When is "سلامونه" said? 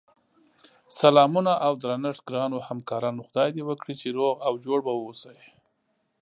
0.99-1.51